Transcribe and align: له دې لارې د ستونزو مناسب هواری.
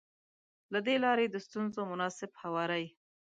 له 0.73 0.79
دې 0.85 0.95
لارې 1.05 1.25
د 1.29 1.35
ستونزو 1.45 1.81
مناسب 1.91 2.31
هواری. 2.43 2.85